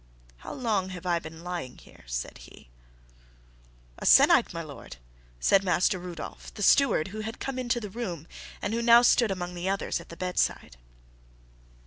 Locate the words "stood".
9.03-9.29